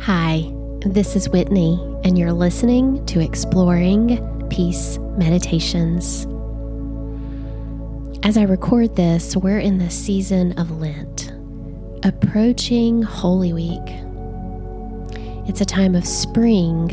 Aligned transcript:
Hi, 0.00 0.52
this 0.80 1.16
is 1.16 1.30
Whitney, 1.30 1.78
and 2.04 2.18
you're 2.18 2.32
listening 2.32 3.04
to 3.06 3.20
Exploring 3.20 4.48
Peace 4.50 4.98
Meditations. 5.16 6.26
As 8.22 8.36
I 8.36 8.42
record 8.42 8.96
this, 8.96 9.34
we're 9.34 9.58
in 9.58 9.78
the 9.78 9.88
season 9.88 10.52
of 10.58 10.70
Lent, 10.72 11.32
approaching 12.02 13.00
Holy 13.02 13.54
Week. 13.54 13.80
It's 15.48 15.62
a 15.62 15.66
time 15.66 15.94
of 15.94 16.06
spring. 16.06 16.90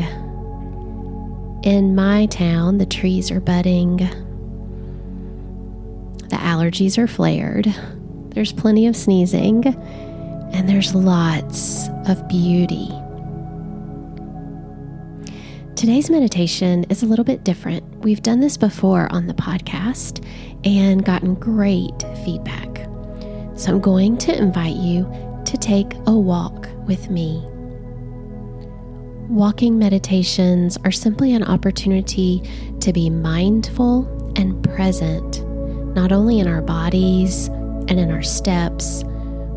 In 1.64 1.94
my 1.96 2.28
town, 2.28 2.78
the 2.78 2.86
trees 2.86 3.30
are 3.30 3.42
budding, 3.42 3.98
the 6.30 6.38
allergies 6.38 6.98
are 6.98 7.08
flared, 7.08 7.76
there's 8.30 8.54
plenty 8.54 8.88
of 8.88 8.96
sneezing, 8.96 9.64
and 10.54 10.68
there's 10.68 10.94
lots 10.94 11.88
of 12.08 12.28
beauty. 12.28 12.90
Today's 15.76 16.12
meditation 16.12 16.84
is 16.90 17.02
a 17.02 17.08
little 17.08 17.26
bit 17.26 17.44
different. 17.44 17.84
We've 18.04 18.22
done 18.22 18.40
this 18.40 18.56
before 18.56 19.12
on 19.12 19.28
the 19.28 19.34
podcast 19.34 20.23
and 20.64 21.04
gotten 21.04 21.34
great 21.36 22.04
feedback. 22.23 22.86
So 23.58 23.72
I'm 23.72 23.80
going 23.80 24.18
to 24.20 24.38
invite 24.38 24.76
you 24.76 25.04
to 25.45 25.58
take 25.58 25.94
a 26.06 26.12
walk 26.12 26.68
with 26.86 27.09
me. 27.09 27.44
Walking 29.28 29.80
meditations 29.80 30.78
are 30.84 30.92
simply 30.92 31.34
an 31.34 31.44
opportunity 31.44 32.44
to 32.81 32.92
be 32.92 33.09
mindful 33.09 34.06
and 34.36 34.64
present, 34.64 35.44
not 35.95 36.12
only 36.12 36.40
in 36.40 36.48
our 36.48 36.62
bodies 36.62 37.48
and 37.48 37.92
in 37.92 38.12
our 38.12 38.23
steps, 38.23 39.04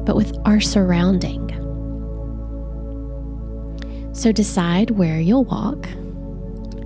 but 0.04 0.16
with 0.16 0.36
our 0.44 0.60
surrounding. 0.60 1.50
So 4.12 4.32
decide 4.32 4.90
where 4.90 5.20
you'll 5.20 5.44
walk. 5.44 5.88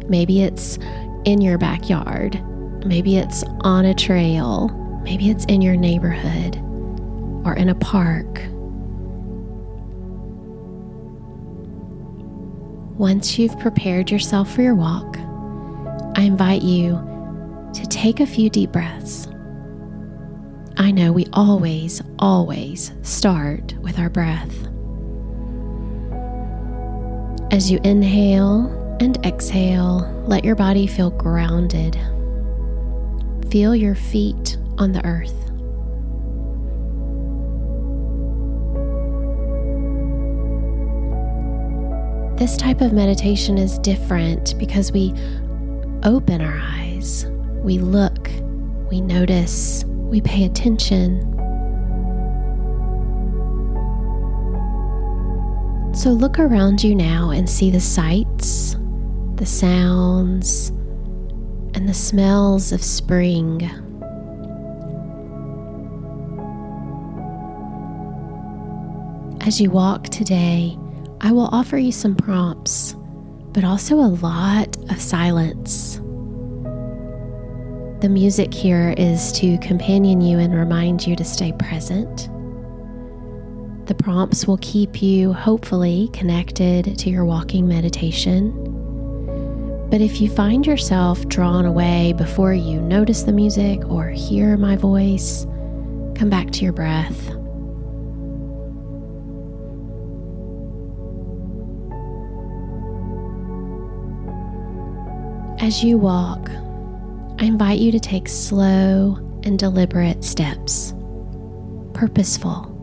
Maybe 0.08 0.42
it's 0.42 0.78
in 1.24 1.40
your 1.42 1.58
backyard, 1.58 2.42
maybe 2.86 3.18
it's 3.18 3.44
on 3.60 3.84
a 3.84 3.94
trail, 3.94 4.68
maybe 5.02 5.28
it's 5.30 5.44
in 5.44 5.60
your 5.60 5.76
neighborhood 5.76 6.56
or 7.44 7.54
in 7.54 7.68
a 7.68 7.74
park. 7.74 8.40
Once 12.98 13.38
you've 13.38 13.58
prepared 13.60 14.10
yourself 14.10 14.52
for 14.52 14.62
your 14.62 14.74
walk, 14.74 15.18
I 16.16 16.22
invite 16.22 16.62
you 16.62 16.92
to 17.74 17.86
take 17.86 18.20
a 18.20 18.26
few 18.26 18.50
deep 18.50 18.72
breaths. 18.72 19.28
I 20.80 20.92
know 20.92 21.10
we 21.10 21.26
always, 21.32 22.00
always 22.20 22.92
start 23.02 23.74
with 23.80 23.98
our 23.98 24.08
breath. 24.08 24.54
As 27.52 27.68
you 27.68 27.80
inhale 27.82 28.68
and 29.00 29.18
exhale, 29.26 30.08
let 30.28 30.44
your 30.44 30.54
body 30.54 30.86
feel 30.86 31.10
grounded. 31.10 31.98
Feel 33.50 33.74
your 33.74 33.96
feet 33.96 34.56
on 34.78 34.92
the 34.92 35.04
earth. 35.04 35.34
This 42.38 42.56
type 42.56 42.82
of 42.82 42.92
meditation 42.92 43.58
is 43.58 43.80
different 43.80 44.56
because 44.58 44.92
we 44.92 45.12
open 46.04 46.40
our 46.40 46.60
eyes, 46.62 47.26
we 47.64 47.78
look, 47.78 48.30
we 48.88 49.00
notice, 49.00 49.84
we 50.08 50.20
pay 50.20 50.44
attention, 50.44 51.38
So 55.98 56.10
look 56.10 56.38
around 56.38 56.84
you 56.84 56.94
now 56.94 57.30
and 57.30 57.50
see 57.50 57.72
the 57.72 57.80
sights, 57.80 58.76
the 59.34 59.44
sounds, 59.44 60.68
and 61.74 61.88
the 61.88 61.92
smells 61.92 62.70
of 62.70 62.84
spring. 62.84 63.62
As 69.40 69.60
you 69.60 69.72
walk 69.72 70.04
today, 70.04 70.78
I 71.20 71.32
will 71.32 71.48
offer 71.50 71.78
you 71.78 71.90
some 71.90 72.14
prompts, 72.14 72.94
but 73.52 73.64
also 73.64 73.96
a 73.96 74.14
lot 74.22 74.76
of 74.92 75.00
silence. 75.00 76.00
The 78.00 78.08
music 78.08 78.54
here 78.54 78.94
is 78.96 79.32
to 79.32 79.58
companion 79.58 80.20
you 80.20 80.38
and 80.38 80.54
remind 80.54 81.06
you 81.06 81.16
to 81.16 81.24
stay 81.24 81.52
present 81.52 82.28
the 83.88 83.94
prompts 83.94 84.46
will 84.46 84.58
keep 84.58 85.00
you, 85.00 85.32
hopefully, 85.32 86.10
connected 86.12 86.98
to 86.98 87.08
your 87.08 87.24
walking 87.24 87.66
meditation. 87.66 88.52
But 89.88 90.02
if 90.02 90.20
you 90.20 90.28
find 90.28 90.66
yourself 90.66 91.26
drawn 91.28 91.64
away 91.64 92.12
before 92.12 92.52
you 92.52 92.82
notice 92.82 93.22
the 93.22 93.32
music 93.32 93.82
or 93.88 94.10
hear 94.10 94.58
my 94.58 94.76
voice, 94.76 95.46
come 96.14 96.28
back 96.28 96.50
to 96.50 96.64
your 96.64 96.74
breath. 96.74 97.30
As 105.62 105.82
you 105.82 105.96
walk, 105.96 106.50
I 107.38 107.44
invite 107.44 107.78
you 107.78 107.92
to 107.92 108.00
take 108.00 108.28
slow 108.28 109.16
and 109.44 109.58
deliberate 109.58 110.24
steps, 110.24 110.94
purposeful 111.94 112.74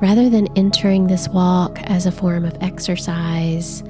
Rather 0.00 0.30
than 0.30 0.46
entering 0.56 1.08
this 1.08 1.28
walk 1.28 1.80
as 1.82 2.06
a 2.06 2.12
form 2.12 2.44
of 2.44 2.56
exercise, 2.60 3.82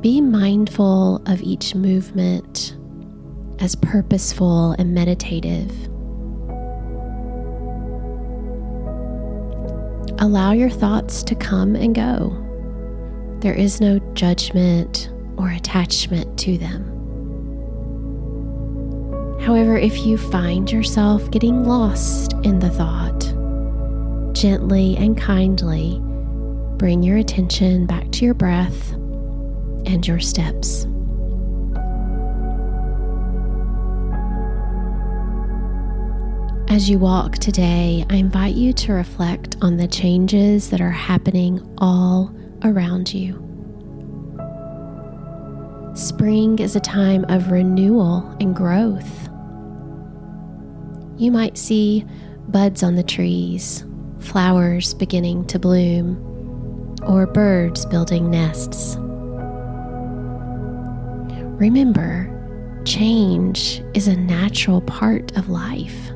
be 0.00 0.20
mindful 0.20 1.20
of 1.26 1.42
each 1.42 1.74
movement 1.74 2.76
as 3.58 3.74
purposeful 3.74 4.76
and 4.78 4.94
meditative. 4.94 5.68
Allow 10.20 10.52
your 10.52 10.70
thoughts 10.70 11.24
to 11.24 11.34
come 11.34 11.74
and 11.74 11.96
go. 11.96 12.30
There 13.40 13.54
is 13.54 13.80
no 13.80 13.98
judgment 14.14 15.09
or 15.40 15.50
attachment 15.50 16.38
to 16.40 16.58
them. 16.58 16.84
However, 19.40 19.78
if 19.78 20.04
you 20.04 20.18
find 20.18 20.70
yourself 20.70 21.30
getting 21.30 21.64
lost 21.64 22.34
in 22.44 22.58
the 22.58 22.68
thought, 22.68 23.20
gently 24.34 24.96
and 24.96 25.16
kindly 25.16 25.98
bring 26.76 27.02
your 27.02 27.16
attention 27.16 27.86
back 27.86 28.10
to 28.12 28.24
your 28.24 28.34
breath 28.34 28.92
and 29.86 30.06
your 30.06 30.20
steps. 30.20 30.86
As 36.68 36.88
you 36.88 36.98
walk 36.98 37.38
today, 37.38 38.04
I 38.08 38.14
invite 38.14 38.54
you 38.54 38.72
to 38.74 38.92
reflect 38.92 39.56
on 39.60 39.76
the 39.76 39.88
changes 39.88 40.70
that 40.70 40.80
are 40.80 40.90
happening 40.90 41.60
all 41.78 42.32
around 42.62 43.12
you. 43.12 43.49
Spring 45.94 46.60
is 46.60 46.76
a 46.76 46.80
time 46.80 47.24
of 47.28 47.50
renewal 47.50 48.24
and 48.40 48.54
growth. 48.54 49.28
You 51.18 51.32
might 51.32 51.58
see 51.58 52.06
buds 52.48 52.82
on 52.82 52.94
the 52.94 53.02
trees, 53.02 53.84
flowers 54.18 54.94
beginning 54.94 55.46
to 55.48 55.58
bloom, 55.58 56.96
or 57.02 57.26
birds 57.26 57.84
building 57.86 58.30
nests. 58.30 58.96
Remember, 61.60 62.28
change 62.84 63.82
is 63.92 64.06
a 64.06 64.16
natural 64.16 64.80
part 64.82 65.36
of 65.36 65.48
life. 65.48 66.10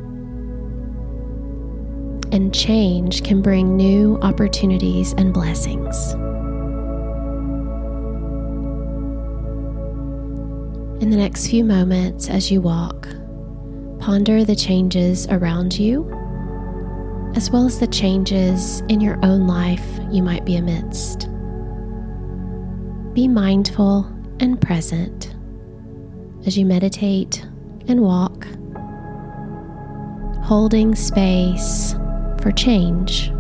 And 2.32 2.54
change 2.54 3.24
can 3.24 3.42
bring 3.42 3.76
new 3.76 4.18
opportunities 4.22 5.12
and 5.14 5.34
blessings. 5.34 6.14
In 11.04 11.10
the 11.10 11.18
next 11.18 11.48
few 11.48 11.66
moments, 11.66 12.30
as 12.30 12.50
you 12.50 12.62
walk, 12.62 13.06
ponder 13.98 14.42
the 14.42 14.56
changes 14.56 15.26
around 15.26 15.78
you 15.78 16.10
as 17.36 17.50
well 17.50 17.66
as 17.66 17.78
the 17.78 17.86
changes 17.86 18.80
in 18.88 19.02
your 19.02 19.22
own 19.22 19.46
life 19.46 19.84
you 20.10 20.22
might 20.22 20.46
be 20.46 20.56
amidst. 20.56 21.28
Be 23.12 23.28
mindful 23.28 24.10
and 24.40 24.58
present 24.58 25.36
as 26.46 26.56
you 26.56 26.64
meditate 26.64 27.46
and 27.86 28.00
walk, 28.00 28.46
holding 30.42 30.94
space 30.94 31.92
for 32.40 32.50
change. 32.50 33.30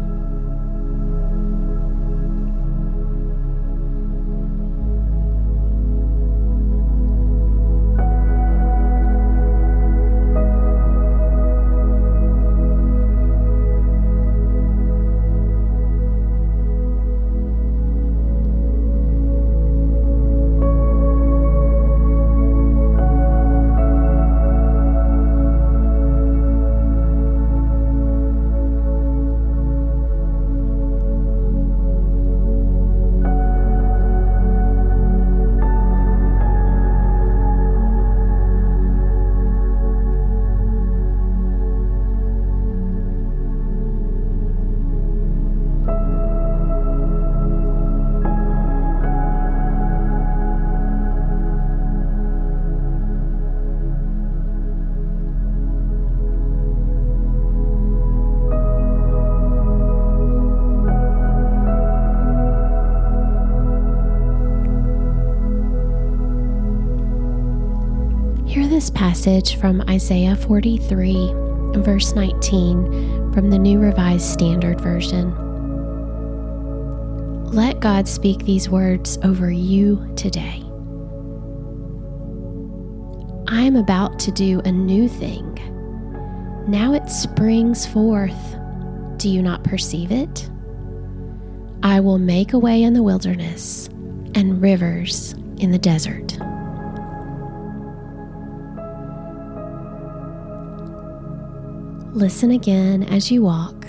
Passage 68.90 69.56
from 69.56 69.82
Isaiah 69.88 70.36
43, 70.36 71.32
verse 71.76 72.14
19, 72.14 73.32
from 73.32 73.50
the 73.50 73.58
New 73.58 73.78
Revised 73.78 74.26
Standard 74.26 74.80
Version. 74.80 75.34
Let 77.46 77.80
God 77.80 78.08
speak 78.08 78.44
these 78.44 78.68
words 78.68 79.18
over 79.22 79.50
you 79.50 80.12
today. 80.16 80.62
I 83.48 83.62
am 83.62 83.76
about 83.76 84.18
to 84.20 84.32
do 84.32 84.60
a 84.60 84.72
new 84.72 85.08
thing. 85.08 85.54
Now 86.66 86.94
it 86.94 87.08
springs 87.08 87.86
forth. 87.86 88.56
Do 89.18 89.28
you 89.28 89.42
not 89.42 89.62
perceive 89.64 90.10
it? 90.10 90.50
I 91.82 92.00
will 92.00 92.18
make 92.18 92.52
a 92.52 92.58
way 92.58 92.82
in 92.82 92.94
the 92.94 93.02
wilderness 93.02 93.88
and 94.34 94.60
rivers 94.60 95.34
in 95.58 95.70
the 95.70 95.78
desert. 95.78 96.38
Listen 102.14 102.52
again 102.52 103.02
as 103.02 103.28
you 103.32 103.42
walk. 103.42 103.86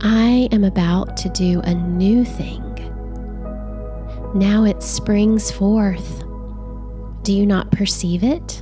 I 0.00 0.48
am 0.50 0.64
about 0.64 1.16
to 1.18 1.28
do 1.28 1.60
a 1.60 1.72
new 1.72 2.24
thing. 2.24 2.64
Now 4.34 4.64
it 4.64 4.82
springs 4.82 5.52
forth. 5.52 6.24
Do 7.22 7.32
you 7.32 7.46
not 7.46 7.70
perceive 7.70 8.24
it? 8.24 8.60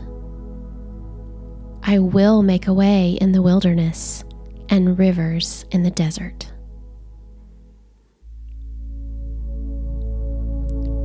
I 1.82 2.00
will 2.00 2.42
make 2.42 2.66
a 2.66 2.74
way 2.74 3.12
in 3.22 3.32
the 3.32 3.40
wilderness 3.40 4.24
and 4.68 4.98
rivers 4.98 5.64
in 5.70 5.82
the 5.82 5.90
desert. 5.90 6.52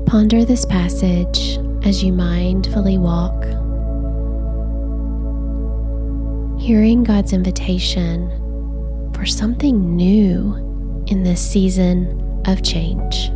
Ponder 0.07 0.43
this 0.43 0.65
passage 0.65 1.57
as 1.85 2.03
you 2.03 2.11
mindfully 2.11 2.99
walk, 2.99 3.45
hearing 6.61 7.03
God's 7.03 7.33
invitation 7.33 8.29
for 9.15 9.25
something 9.25 9.95
new 9.95 11.03
in 11.07 11.23
this 11.23 11.41
season 11.41 12.43
of 12.45 12.61
change. 12.61 13.31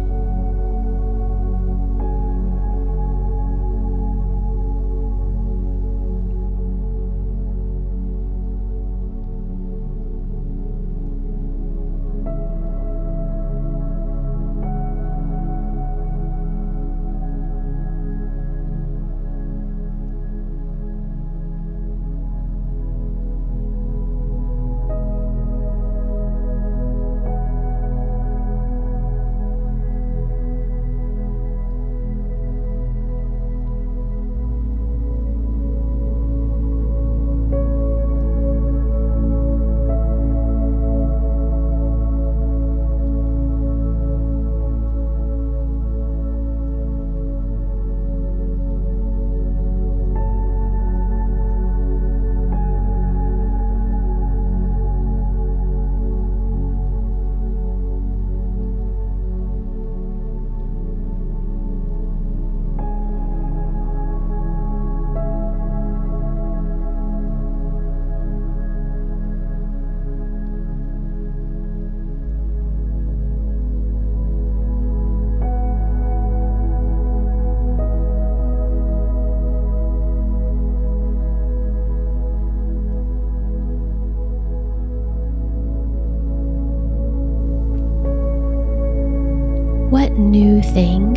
Thing 90.74 91.14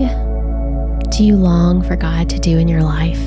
do 1.11 1.25
you 1.25 1.37
long 1.37 1.83
for 1.83 1.97
God 1.97 2.29
to 2.31 2.39
do 2.39 2.59
in 2.59 2.69
your 2.69 2.83
life? 2.83 3.19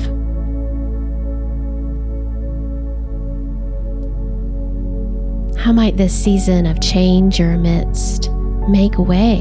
How 5.58 5.72
might 5.72 5.96
this 5.96 6.12
season 6.12 6.66
of 6.66 6.80
change 6.80 7.38
you're 7.38 7.52
amidst 7.52 8.30
make 8.68 8.98
way 8.98 9.40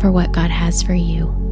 for 0.00 0.12
what 0.12 0.32
God 0.32 0.50
has 0.50 0.82
for 0.82 0.94
you? 0.94 1.43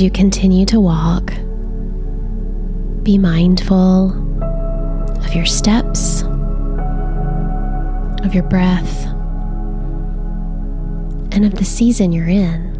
You 0.00 0.10
continue 0.10 0.64
to 0.64 0.80
walk, 0.80 1.26
be 3.02 3.18
mindful 3.18 4.12
of 5.22 5.34
your 5.34 5.44
steps, 5.44 6.22
of 8.24 8.32
your 8.34 8.44
breath, 8.44 9.04
and 11.34 11.44
of 11.44 11.56
the 11.56 11.66
season 11.66 12.12
you're 12.12 12.28
in. 12.28 12.79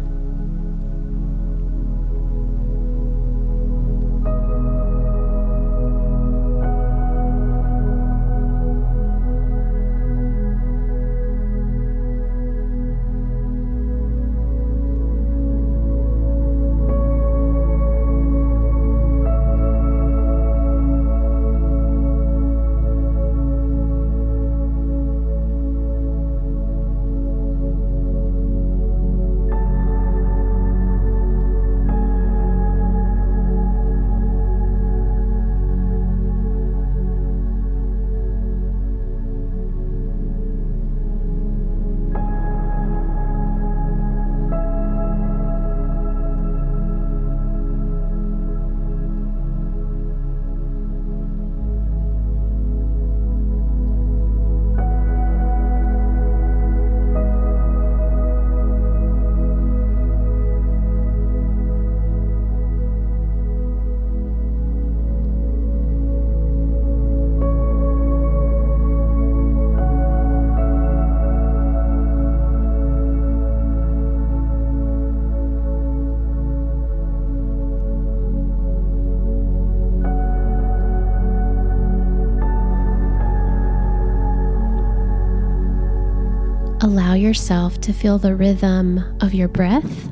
Allow 86.83 87.13
yourself 87.13 87.79
to 87.79 87.93
feel 87.93 88.17
the 88.17 88.35
rhythm 88.35 88.99
of 89.21 89.35
your 89.35 89.47
breath 89.47 90.11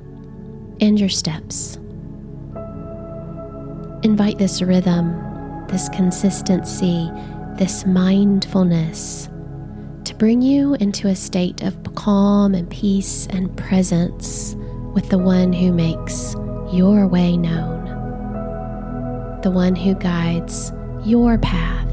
and 0.79 0.99
your 0.99 1.09
steps. 1.09 1.77
Invite 4.03 4.37
this 4.37 4.61
rhythm, 4.61 5.65
this 5.67 5.89
consistency, 5.89 7.09
this 7.57 7.87
mindfulness 7.87 9.29
to 10.05 10.13
bring 10.15 10.43
you 10.43 10.75
into 10.75 11.07
a 11.07 11.15
state 11.15 11.63
of 11.63 11.75
calm 11.95 12.53
and 12.53 12.69
peace 12.69 13.27
and 13.31 13.55
presence 13.57 14.55
with 14.93 15.09
the 15.09 15.17
one 15.17 15.51
who 15.51 15.71
makes 15.73 16.35
your 16.71 17.07
way 17.07 17.35
known, 17.35 17.85
the 19.41 19.51
one 19.51 19.75
who 19.75 19.95
guides 19.95 20.71
your 21.03 21.39
path. 21.39 21.88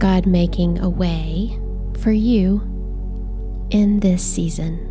God 0.00 0.24
making 0.24 0.78
a 0.78 0.88
way 0.88 1.58
for 2.00 2.10
you 2.10 2.62
in 3.70 4.00
this 4.00 4.22
season? 4.22 4.89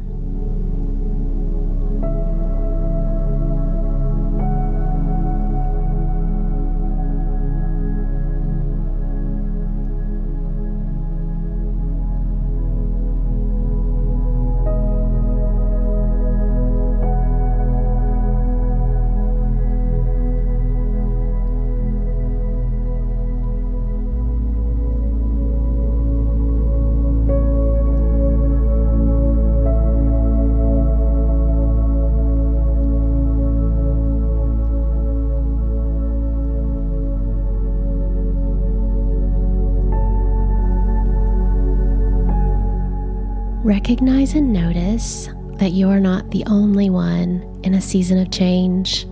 Recognize 43.69 44.33
and 44.33 44.51
notice 44.51 45.29
that 45.57 45.73
you 45.73 45.89
are 45.89 45.99
not 45.99 46.31
the 46.31 46.43
only 46.47 46.89
one 46.89 47.61
in 47.63 47.75
a 47.75 47.81
season 47.81 48.17
of 48.17 48.31
change. 48.31 49.03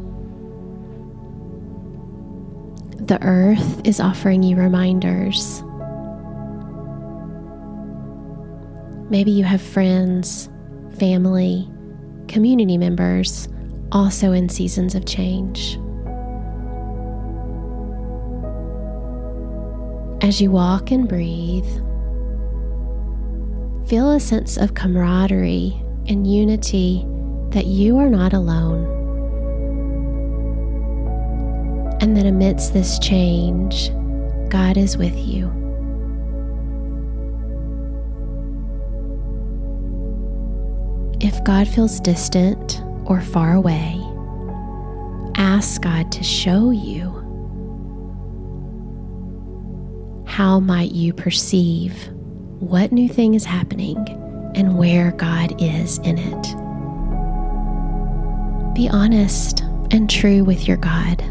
The 3.05 3.19
earth 3.21 3.85
is 3.85 3.99
offering 3.99 4.41
you 4.41 4.55
reminders. 4.55 5.61
Maybe 9.11 9.29
you 9.29 9.43
have 9.43 9.61
friends, 9.61 10.49
family, 10.97 11.69
community 12.27 12.79
members 12.79 13.47
also 13.91 14.31
in 14.31 14.49
seasons 14.49 14.95
of 14.95 15.05
change. 15.05 15.75
As 20.23 20.41
you 20.41 20.49
walk 20.49 20.89
and 20.89 21.07
breathe, 21.07 21.69
feel 23.87 24.11
a 24.11 24.19
sense 24.19 24.57
of 24.57 24.73
camaraderie 24.73 25.73
and 26.07 26.27
unity 26.27 27.05
that 27.51 27.67
you 27.67 27.97
are 27.97 28.09
not 28.09 28.33
alone. 28.33 28.85
And 32.01 32.17
that 32.17 32.25
amidst 32.25 32.73
this 32.73 32.99
change, 32.99 33.89
God 34.49 34.75
is 34.75 34.97
with 34.97 35.15
you. 35.15 35.47
If 41.21 41.41
God 41.45 41.65
feels 41.65 42.01
distant 42.01 42.81
or 43.05 43.21
far 43.21 43.53
away, 43.53 43.97
ask 45.35 45.81
God 45.81 46.11
to 46.11 46.23
show 46.23 46.71
you. 46.71 47.13
How 50.25 50.59
might 50.59 50.91
you 50.91 51.13
perceive 51.13 52.09
what 52.59 52.91
new 52.91 53.07
thing 53.07 53.35
is 53.35 53.45
happening 53.45 53.97
and 54.55 54.77
where 54.77 55.11
God 55.11 55.61
is 55.61 55.99
in 55.99 56.17
it. 56.17 56.43
Be 58.73 58.89
honest 58.89 59.61
and 59.91 60.09
true 60.09 60.43
with 60.43 60.67
your 60.67 60.77
God. 60.77 61.23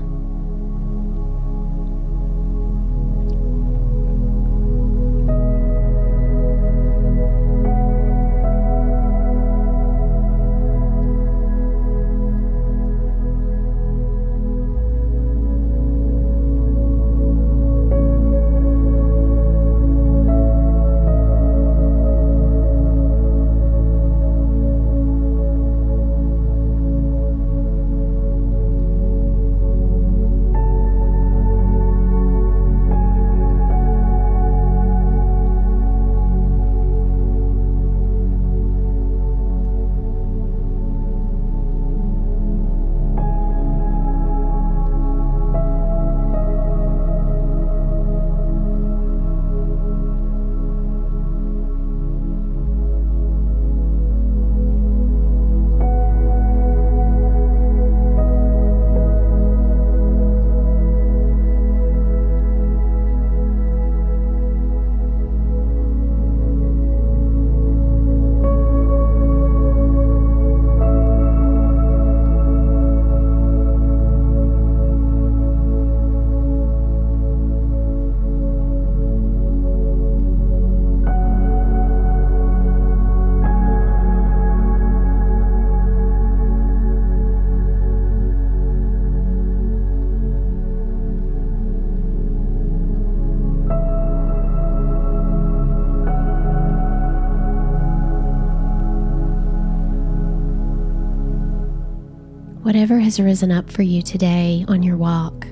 Whatever 102.87 103.03
has 103.03 103.19
risen 103.19 103.51
up 103.51 103.69
for 103.69 103.83
you 103.83 104.01
today 104.01 104.65
on 104.69 104.81
your 104.81 104.97
walk, 104.97 105.45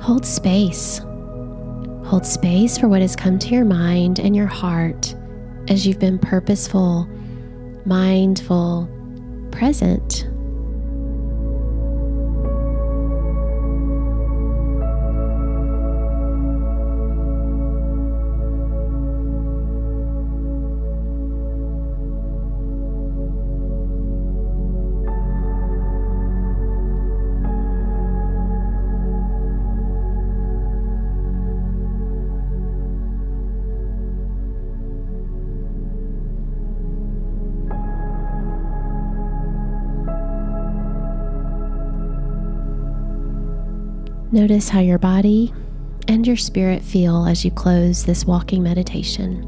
hold 0.00 0.26
space. 0.26 0.98
Hold 2.06 2.26
space 2.26 2.76
for 2.76 2.88
what 2.88 3.00
has 3.00 3.14
come 3.14 3.38
to 3.38 3.50
your 3.50 3.64
mind 3.64 4.18
and 4.18 4.34
your 4.34 4.48
heart 4.48 5.14
as 5.68 5.86
you've 5.86 6.00
been 6.00 6.18
purposeful, 6.18 7.08
mindful, 7.86 8.88
present 9.52 10.26
Notice 44.34 44.68
how 44.68 44.80
your 44.80 44.98
body 44.98 45.54
and 46.08 46.26
your 46.26 46.36
spirit 46.36 46.82
feel 46.82 47.24
as 47.24 47.44
you 47.44 47.52
close 47.52 48.02
this 48.02 48.24
walking 48.24 48.64
meditation. 48.64 49.44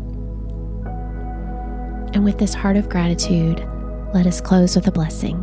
And 2.14 2.25
with 2.25 2.38
this 2.38 2.55
heart 2.55 2.77
of 2.77 2.88
gratitude, 2.88 3.59
let 4.14 4.29
us 4.29 4.40
close 4.40 4.77
with 4.77 4.87
a 4.87 4.92
blessing. 4.92 5.42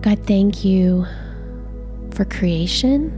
God, 0.00 0.26
thank 0.26 0.64
you 0.64 1.06
for 2.10 2.24
creation, 2.24 3.12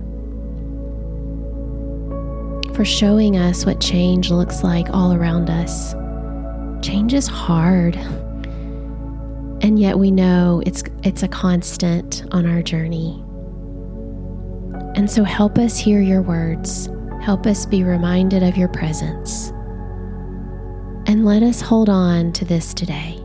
for 2.74 2.84
showing 2.84 3.38
us 3.38 3.64
what 3.64 3.80
change 3.80 4.30
looks 4.30 4.62
like 4.62 4.90
all 4.90 5.14
around 5.14 5.48
us. 5.48 5.94
Change 6.86 7.14
is 7.14 7.26
hard. 7.26 7.96
And 9.62 9.78
yet 9.78 9.98
we 9.98 10.10
know 10.10 10.62
it's 10.66 10.82
it's 11.02 11.22
a 11.22 11.28
constant 11.28 12.24
on 12.30 12.44
our 12.44 12.60
journey. 12.60 13.24
And 14.98 15.08
so 15.08 15.22
help 15.22 15.58
us 15.58 15.78
hear 15.78 16.00
your 16.00 16.22
words. 16.22 16.90
Help 17.22 17.46
us 17.46 17.64
be 17.66 17.84
reminded 17.84 18.42
of 18.42 18.56
your 18.56 18.66
presence. 18.66 19.50
And 21.06 21.24
let 21.24 21.44
us 21.44 21.60
hold 21.60 21.88
on 21.88 22.32
to 22.32 22.44
this 22.44 22.74
today 22.74 23.16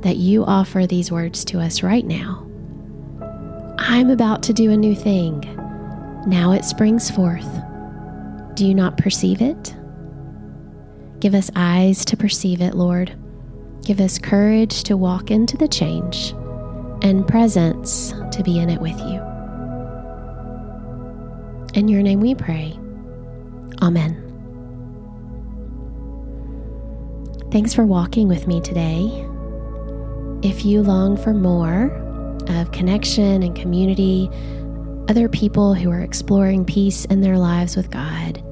that 0.00 0.16
you 0.16 0.44
offer 0.44 0.84
these 0.84 1.12
words 1.12 1.44
to 1.44 1.60
us 1.60 1.84
right 1.84 2.04
now. 2.04 2.44
I'm 3.78 4.10
about 4.10 4.42
to 4.42 4.52
do 4.52 4.72
a 4.72 4.76
new 4.76 4.96
thing. 4.96 5.42
Now 6.26 6.50
it 6.50 6.64
springs 6.64 7.08
forth. 7.12 7.48
Do 8.54 8.66
you 8.66 8.74
not 8.74 8.98
perceive 8.98 9.40
it? 9.40 9.76
Give 11.20 11.36
us 11.36 11.48
eyes 11.54 12.04
to 12.06 12.16
perceive 12.16 12.60
it, 12.60 12.74
Lord. 12.74 13.16
Give 13.84 14.00
us 14.00 14.18
courage 14.18 14.82
to 14.82 14.96
walk 14.96 15.30
into 15.30 15.56
the 15.56 15.68
change 15.68 16.32
and 17.02 17.24
presence 17.28 18.12
to 18.32 18.42
be 18.42 18.58
in 18.58 18.68
it 18.68 18.80
with 18.80 18.98
you. 18.98 19.31
In 21.74 21.88
your 21.88 22.02
name 22.02 22.20
we 22.20 22.34
pray. 22.34 22.78
Amen. 23.80 24.18
Thanks 27.50 27.74
for 27.74 27.84
walking 27.84 28.28
with 28.28 28.46
me 28.46 28.60
today. 28.60 29.26
If 30.42 30.64
you 30.64 30.82
long 30.82 31.16
for 31.16 31.34
more 31.34 31.90
of 32.48 32.72
connection 32.72 33.42
and 33.42 33.54
community, 33.54 34.28
other 35.08 35.28
people 35.28 35.74
who 35.74 35.90
are 35.90 36.00
exploring 36.00 36.64
peace 36.64 37.04
in 37.06 37.20
their 37.20 37.38
lives 37.38 37.76
with 37.76 37.90
God, 37.90 38.42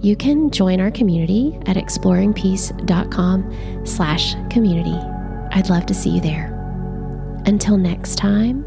you 0.00 0.16
can 0.16 0.50
join 0.50 0.80
our 0.80 0.90
community 0.90 1.58
at 1.66 1.76
exploringpeace.com 1.76 3.86
slash 3.86 4.34
community. 4.50 4.98
I'd 5.52 5.70
love 5.70 5.86
to 5.86 5.94
see 5.94 6.10
you 6.10 6.20
there. 6.20 6.54
Until 7.46 7.76
next 7.76 8.16
time, 8.16 8.64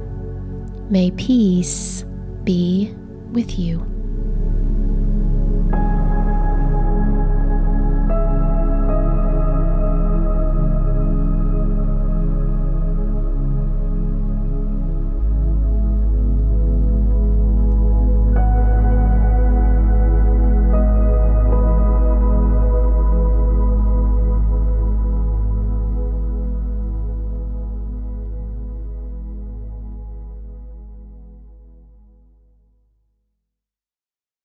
may 0.90 1.12
peace 1.12 2.06
be 2.44 2.94
with 3.32 3.58
you. 3.58 3.91